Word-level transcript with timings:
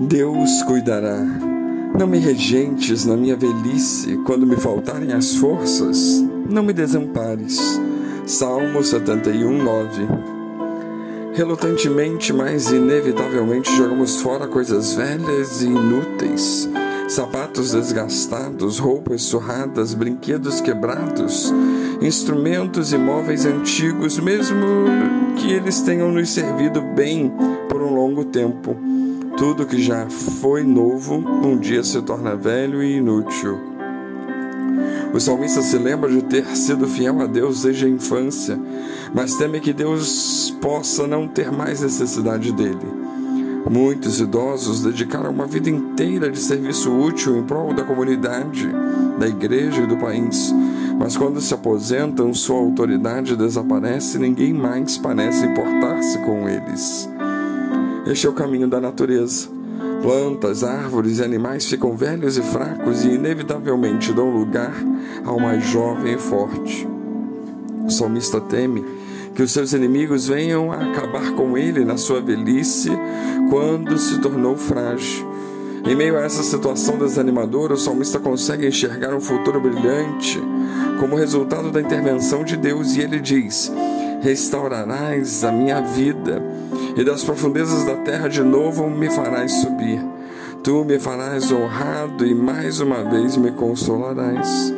Deus 0.00 0.62
cuidará. 0.64 1.24
Não 1.98 2.06
me 2.06 2.18
regentes 2.18 3.06
na 3.06 3.16
minha 3.16 3.34
velhice, 3.34 4.18
quando 4.26 4.46
me 4.46 4.56
faltarem 4.56 5.12
as 5.14 5.36
forças, 5.36 6.22
não 6.48 6.62
me 6.62 6.74
desampares. 6.74 7.80
Salmo 8.26 8.84
71, 8.84 9.62
9. 9.62 10.06
Relutantemente, 11.32 12.30
mas 12.30 12.70
inevitavelmente 12.70 13.74
jogamos 13.74 14.20
fora 14.20 14.46
coisas 14.46 14.92
velhas 14.92 15.62
e 15.62 15.66
inúteis, 15.66 16.68
sapatos 17.08 17.72
desgastados, 17.72 18.78
roupas 18.78 19.22
surradas, 19.22 19.94
brinquedos 19.94 20.60
quebrados, 20.60 21.54
instrumentos 22.02 22.92
e 22.92 22.98
móveis 22.98 23.46
antigos, 23.46 24.18
mesmo 24.18 24.66
que 25.36 25.50
eles 25.50 25.80
tenham 25.80 26.12
nos 26.12 26.28
servido 26.28 26.82
bem 26.82 27.32
por 27.68 27.80
um 27.80 27.94
longo 27.94 28.26
tempo. 28.26 28.76
Tudo 29.36 29.66
que 29.66 29.82
já 29.82 30.08
foi 30.08 30.64
novo, 30.64 31.16
um 31.16 31.58
dia 31.58 31.84
se 31.84 32.00
torna 32.00 32.34
velho 32.34 32.82
e 32.82 32.96
inútil. 32.96 33.58
O 35.12 35.20
salmista 35.20 35.60
se 35.60 35.76
lembra 35.76 36.10
de 36.10 36.22
ter 36.22 36.44
sido 36.56 36.86
fiel 36.88 37.20
a 37.20 37.26
Deus 37.26 37.62
desde 37.62 37.84
a 37.84 37.88
infância, 37.88 38.58
mas 39.14 39.34
teme 39.36 39.60
que 39.60 39.74
Deus 39.74 40.56
possa 40.60 41.06
não 41.06 41.28
ter 41.28 41.52
mais 41.52 41.82
necessidade 41.82 42.50
dele. 42.50 43.06
Muitos 43.70 44.20
idosos 44.20 44.82
dedicaram 44.82 45.30
uma 45.30 45.46
vida 45.46 45.68
inteira 45.68 46.30
de 46.30 46.38
serviço 46.38 46.90
útil 46.90 47.36
em 47.36 47.42
prol 47.42 47.74
da 47.74 47.84
comunidade, 47.84 48.68
da 49.18 49.28
igreja 49.28 49.82
e 49.82 49.86
do 49.86 49.96
país, 49.96 50.54
mas 50.98 51.16
quando 51.16 51.40
se 51.42 51.52
aposentam, 51.52 52.32
sua 52.32 52.56
autoridade 52.56 53.36
desaparece 53.36 54.16
e 54.16 54.20
ninguém 54.20 54.54
mais 54.54 54.96
parece 54.96 55.44
importar-se 55.44 56.18
com 56.20 56.48
eles. 56.48 57.15
Este 58.06 58.26
é 58.26 58.30
o 58.30 58.32
caminho 58.32 58.68
da 58.68 58.80
natureza. 58.80 59.48
Plantas, 60.00 60.62
árvores 60.62 61.18
e 61.18 61.24
animais 61.24 61.66
ficam 61.66 61.96
velhos 61.96 62.38
e 62.38 62.42
fracos 62.42 63.04
e 63.04 63.08
inevitavelmente 63.08 64.12
dão 64.12 64.30
lugar 64.30 64.72
ao 65.24 65.40
mais 65.40 65.64
jovem 65.64 66.14
e 66.14 66.18
forte. 66.18 66.86
O 67.84 67.90
salmista 67.90 68.40
teme 68.40 68.84
que 69.34 69.42
os 69.42 69.50
seus 69.50 69.72
inimigos 69.72 70.28
venham 70.28 70.70
a 70.70 70.76
acabar 70.76 71.32
com 71.32 71.58
ele 71.58 71.84
na 71.84 71.96
sua 71.96 72.20
velhice, 72.20 72.90
quando 73.50 73.98
se 73.98 74.18
tornou 74.18 74.56
frágil. 74.56 75.26
Em 75.84 75.94
meio 75.94 76.16
a 76.16 76.22
essa 76.22 76.42
situação 76.42 76.96
desanimadora, 76.98 77.74
o 77.74 77.78
salmista 77.78 78.18
consegue 78.18 78.66
enxergar 78.66 79.14
um 79.14 79.20
futuro 79.20 79.60
brilhante 79.60 80.40
como 80.98 81.16
resultado 81.16 81.70
da 81.70 81.80
intervenção 81.80 82.44
de 82.44 82.56
Deus 82.56 82.96
e 82.96 83.00
ele 83.00 83.20
diz: 83.20 83.70
Restaurarás 84.22 85.44
a 85.44 85.52
minha 85.52 85.80
vida 85.80 86.42
e 86.96 87.04
das 87.04 87.22
profundezas 87.22 87.84
da 87.84 87.96
terra 87.96 88.28
de 88.28 88.42
novo 88.42 88.88
me 88.88 89.10
farás 89.10 89.52
subir. 89.52 90.00
Tu 90.62 90.84
me 90.84 90.98
farás 90.98 91.52
honrado 91.52 92.26
e 92.26 92.34
mais 92.34 92.80
uma 92.80 93.04
vez 93.04 93.36
me 93.36 93.52
consolarás. 93.52 94.72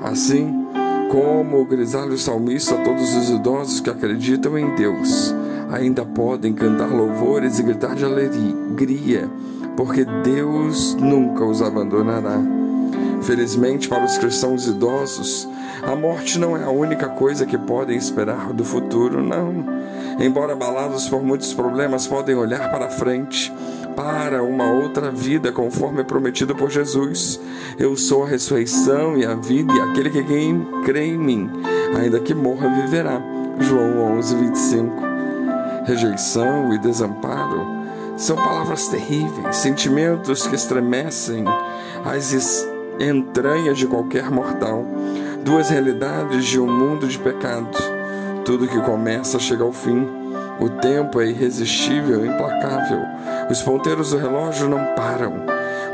Assim 0.00 0.64
como 1.10 1.60
o 1.60 1.64
grisalho 1.64 2.16
salmista, 2.16 2.76
todos 2.76 3.14
os 3.14 3.30
idosos 3.30 3.80
que 3.80 3.90
acreditam 3.90 4.56
em 4.56 4.74
Deus 4.74 5.34
ainda 5.70 6.04
podem 6.04 6.52
cantar 6.52 6.88
louvores 6.88 7.58
e 7.58 7.62
gritar 7.62 7.94
de 7.94 8.04
alegria, 8.04 9.28
porque 9.76 10.04
Deus 10.22 10.94
nunca 10.94 11.44
os 11.44 11.60
abandonará. 11.60 12.40
Felizmente 13.22 13.88
para 13.88 14.04
os 14.04 14.18
cristãos 14.18 14.66
idosos, 14.66 15.48
a 15.82 15.96
morte 15.96 16.38
não 16.38 16.56
é 16.56 16.64
a 16.64 16.70
única 16.70 17.08
coisa 17.08 17.46
que 17.46 17.58
podem 17.58 17.96
esperar 17.96 18.52
do 18.52 18.64
futuro, 18.64 19.22
não. 19.22 19.64
Embora 20.18 20.52
abalados 20.52 21.08
por 21.08 21.22
muitos 21.22 21.52
problemas, 21.52 22.06
podem 22.06 22.34
olhar 22.34 22.70
para 22.70 22.88
frente, 22.88 23.52
para 23.96 24.42
uma 24.42 24.70
outra 24.70 25.10
vida, 25.10 25.52
conforme 25.52 26.04
prometido 26.04 26.54
por 26.54 26.70
Jesus. 26.70 27.40
Eu 27.78 27.96
sou 27.96 28.24
a 28.24 28.28
ressurreição 28.28 29.16
e 29.16 29.24
a 29.24 29.34
vida, 29.34 29.72
e 29.72 29.80
aquele 29.80 30.10
que 30.10 30.22
quem 30.22 30.66
crê 30.84 31.06
em 31.06 31.18
mim, 31.18 31.50
ainda 31.98 32.20
que 32.20 32.34
morra, 32.34 32.68
viverá. 32.68 33.20
João 33.60 34.16
11, 34.18 34.36
25. 34.36 35.02
Rejeição 35.84 36.72
e 36.72 36.78
desamparo 36.78 37.84
são 38.16 38.36
palavras 38.36 38.88
terríveis, 38.88 39.56
sentimentos 39.56 40.46
que 40.46 40.54
estremecem 40.54 41.44
as 42.04 42.66
entranhas 42.98 43.76
de 43.76 43.86
qualquer 43.86 44.30
mortal, 44.30 44.84
duas 45.44 45.68
realidades 45.68 46.44
de 46.44 46.60
um 46.60 46.66
mundo 46.66 47.06
de 47.06 47.18
pecado. 47.18 47.93
Tudo 48.44 48.68
que 48.68 48.80
começa 48.82 49.38
chega 49.38 49.64
ao 49.64 49.72
fim. 49.72 50.06
O 50.60 50.68
tempo 50.68 51.20
é 51.20 51.26
irresistível, 51.26 52.24
implacável. 52.24 53.00
Os 53.50 53.62
ponteiros 53.62 54.10
do 54.10 54.18
relógio 54.18 54.68
não 54.68 54.94
param. 54.94 55.44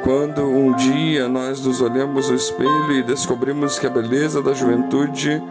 Quando 0.03 0.43
um 0.43 0.75
dia 0.75 1.29
nós 1.29 1.65
nos 1.65 1.81
olhamos 1.81 2.29
no 2.29 2.35
espelho 2.35 2.93
e 2.93 3.03
descobrimos 3.03 3.79
que 3.79 3.87
a 3.87 3.91
beleza 3.91 4.43
da 4.43 4.53
juventude 4.53 5.43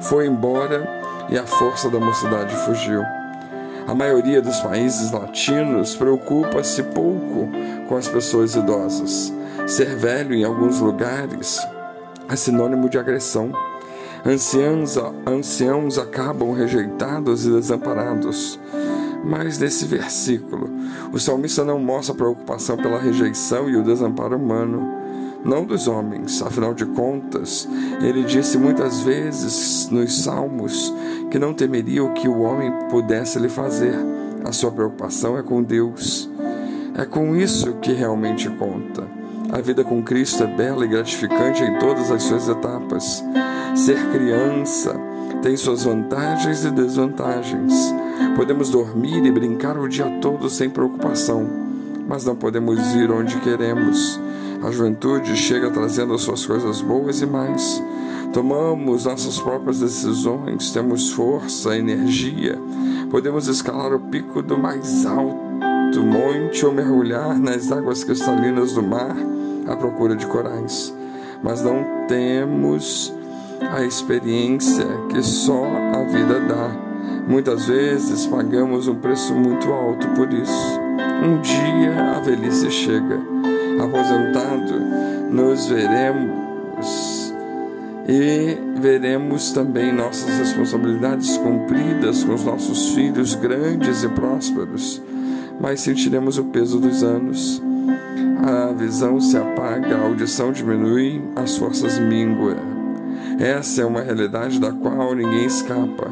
foi 0.00 0.26
embora 0.26 0.88
e 1.28 1.38
a 1.38 1.46
força 1.46 1.88
da 1.88 2.00
mocidade 2.00 2.54
fugiu. 2.56 3.02
A 3.86 3.94
maioria 3.94 4.42
dos 4.42 4.60
países 4.60 5.12
latinos 5.12 5.94
preocupa-se 5.94 6.82
pouco 6.82 7.48
com 7.88 7.96
as 7.96 8.08
pessoas 8.08 8.54
idosas. 8.54 9.32
Ser 9.66 9.96
velho 9.96 10.34
em 10.34 10.44
alguns 10.44 10.80
lugares 10.80 11.64
é 12.28 12.36
sinônimo 12.36 12.88
de 12.88 12.98
agressão. 12.98 13.52
Anciãos, 14.24 14.96
anciãos 15.26 15.98
acabam 15.98 16.52
rejeitados 16.52 17.44
e 17.44 17.50
desamparados. 17.50 18.58
Mas 19.24 19.58
nesse 19.58 19.84
versículo, 19.84 20.70
o 21.12 21.18
salmista 21.18 21.64
não 21.64 21.78
mostra 21.78 22.14
preocupação 22.14 22.76
pela 22.76 22.98
rejeição 22.98 23.68
e 23.68 23.76
o 23.76 23.82
desamparo 23.82 24.36
humano, 24.36 25.02
não 25.44 25.64
dos 25.64 25.88
homens. 25.88 26.40
Afinal 26.42 26.72
de 26.72 26.86
contas, 26.86 27.68
ele 28.00 28.22
disse 28.24 28.58
muitas 28.58 29.00
vezes 29.00 29.88
nos 29.90 30.22
salmos 30.22 30.92
que 31.30 31.38
não 31.38 31.52
temeria 31.52 32.04
o 32.04 32.12
que 32.12 32.28
o 32.28 32.40
homem 32.40 32.72
pudesse 32.90 33.38
lhe 33.38 33.48
fazer. 33.48 33.96
A 34.44 34.52
sua 34.52 34.70
preocupação 34.70 35.38
é 35.38 35.42
com 35.42 35.62
Deus. 35.62 36.28
É 36.96 37.04
com 37.04 37.34
isso 37.34 37.74
que 37.74 37.92
realmente 37.92 38.48
conta. 38.50 39.06
A 39.50 39.60
vida 39.60 39.84
com 39.84 40.02
Cristo 40.02 40.44
é 40.44 40.46
bela 40.46 40.84
e 40.84 40.88
gratificante 40.88 41.62
em 41.62 41.78
todas 41.78 42.10
as 42.10 42.22
suas 42.22 42.48
etapas. 42.48 43.22
Ser 43.74 44.10
criança 44.10 44.94
tem 45.42 45.56
suas 45.56 45.84
vantagens 45.84 46.64
e 46.64 46.70
desvantagens. 46.70 47.72
Podemos 48.36 48.70
dormir 48.70 49.24
e 49.24 49.30
brincar 49.30 49.78
o 49.78 49.88
dia 49.88 50.08
todo 50.20 50.48
sem 50.50 50.68
preocupação, 50.68 51.48
mas 52.06 52.24
não 52.24 52.36
podemos 52.36 52.94
ir 52.94 53.10
onde 53.10 53.40
queremos. 53.40 54.20
A 54.62 54.70
juventude 54.70 55.34
chega 55.36 55.70
trazendo 55.70 56.14
as 56.14 56.20
suas 56.20 56.44
coisas 56.46 56.80
boas 56.80 57.20
e 57.22 57.26
mais. 57.26 57.82
Tomamos 58.32 59.06
nossas 59.06 59.40
próprias 59.40 59.80
decisões, 59.80 60.70
temos 60.70 61.10
força, 61.10 61.76
energia, 61.76 62.58
podemos 63.10 63.48
escalar 63.48 63.92
o 63.92 64.00
pico 64.00 64.40
do 64.42 64.56
mais 64.56 65.04
alto 65.04 65.52
monte 66.00 66.64
ou 66.64 66.72
mergulhar 66.72 67.38
nas 67.38 67.70
águas 67.70 68.04
cristalinas 68.04 68.72
do 68.72 68.82
mar 68.82 69.14
à 69.66 69.76
procura 69.76 70.16
de 70.16 70.26
corais, 70.26 70.94
mas 71.42 71.62
não 71.62 71.84
temos 72.06 73.12
a 73.70 73.84
experiência 73.84 74.86
que 75.10 75.22
só 75.22 75.64
a 75.64 76.04
vida 76.04 76.40
dá. 76.40 76.70
Muitas 77.26 77.66
vezes 77.66 78.26
pagamos 78.26 78.88
um 78.88 78.96
preço 78.96 79.34
muito 79.34 79.70
alto 79.72 80.08
por 80.08 80.32
isso. 80.32 80.80
Um 81.24 81.40
dia 81.40 82.16
a 82.16 82.20
velhice 82.20 82.70
chega. 82.70 83.20
Aposentado, 83.82 84.80
nos 85.30 85.66
veremos 85.66 87.32
e 88.08 88.56
veremos 88.80 89.52
também 89.52 89.92
nossas 89.92 90.38
responsabilidades 90.38 91.36
cumpridas 91.38 92.24
com 92.24 92.34
os 92.34 92.44
nossos 92.44 92.94
filhos 92.94 93.34
grandes 93.34 94.02
e 94.02 94.08
prósperos, 94.08 95.00
mas 95.60 95.80
sentiremos 95.80 96.38
o 96.38 96.44
peso 96.44 96.78
dos 96.80 97.02
anos 97.02 97.62
a 98.44 98.72
visão 98.72 99.20
se 99.20 99.36
apaga, 99.36 99.96
a 99.96 100.02
audição 100.02 100.50
diminui, 100.50 101.22
as 101.36 101.56
forças 101.56 102.00
minguam. 102.00 102.81
Essa 103.38 103.82
é 103.82 103.84
uma 103.84 104.00
realidade 104.00 104.60
da 104.60 104.72
qual 104.72 105.14
ninguém 105.14 105.46
escapa. 105.46 106.10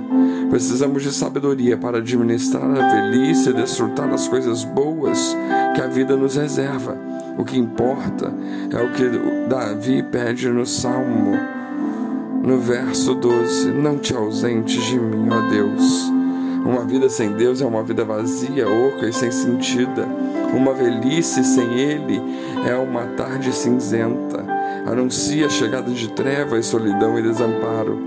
Precisamos 0.51 1.03
de 1.03 1.13
sabedoria 1.13 1.77
para 1.77 1.99
administrar 1.99 2.65
a 2.65 2.89
velhice 2.89 3.51
e 3.51 3.53
desfrutar 3.53 4.09
das 4.09 4.27
coisas 4.27 4.65
boas 4.65 5.37
que 5.75 5.81
a 5.81 5.87
vida 5.87 6.17
nos 6.17 6.37
reserva. 6.37 6.97
O 7.39 7.45
que 7.45 7.59
importa 7.59 8.33
é 8.73 8.83
o 8.83 8.93
que 8.93 9.49
Davi 9.49 10.03
pede 10.03 10.49
no 10.49 10.67
Salmo, 10.67 11.39
no 12.43 12.59
verso 12.59 13.15
12: 13.15 13.71
Não 13.71 13.97
te 13.99 14.15
ausentes 14.15 14.83
de 14.85 14.99
mim, 14.99 15.29
ó 15.31 15.49
Deus. 15.49 16.11
Uma 16.65 16.85
vida 16.85 17.09
sem 17.09 17.33
Deus 17.33 17.63
é 17.63 17.65
uma 17.65 17.83
vida 17.83 18.05
vazia, 18.05 18.69
oca 18.69 19.07
e 19.07 19.13
sem 19.13 19.31
sentido. 19.31 20.05
Uma 20.55 20.75
velhice 20.75 21.43
sem 21.45 21.73
Ele 21.79 22.21
é 22.69 22.75
uma 22.77 23.05
tarde 23.17 23.53
cinzenta. 23.53 24.60
Anuncia 24.87 25.47
a 25.47 25.51
chegada 25.51 25.91
de 25.91 26.09
trevas, 26.11 26.67
solidão 26.67 27.19
e 27.19 27.23
desamparo. 27.23 27.99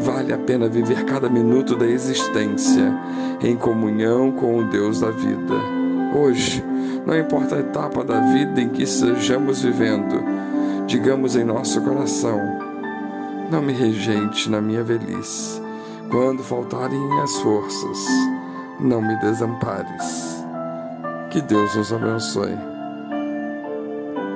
Vale 0.00 0.32
a 0.32 0.38
pena 0.38 0.68
viver 0.68 1.04
cada 1.04 1.28
minuto 1.28 1.74
da 1.74 1.86
existência 1.86 2.94
em 3.40 3.56
comunhão 3.56 4.30
com 4.32 4.58
o 4.58 4.64
Deus 4.64 5.00
da 5.00 5.10
vida. 5.10 5.54
Hoje, 6.14 6.64
não 7.06 7.18
importa 7.18 7.56
a 7.56 7.60
etapa 7.60 8.04
da 8.04 8.20
vida 8.32 8.60
em 8.60 8.68
que 8.68 8.82
estejamos 8.82 9.62
vivendo, 9.62 10.22
digamos 10.86 11.36
em 11.36 11.44
nosso 11.44 11.80
coração: 11.80 12.40
Não 13.50 13.62
me 13.62 13.72
rejeite 13.72 14.50
na 14.50 14.60
minha 14.60 14.84
velhice. 14.84 15.60
Quando 16.10 16.42
faltarem 16.42 17.20
as 17.20 17.36
forças, 17.38 17.98
não 18.80 19.02
me 19.02 19.14
desampares. 19.16 20.44
Que 21.30 21.42
Deus 21.42 21.74
nos 21.74 21.92
abençoe. 21.92 22.77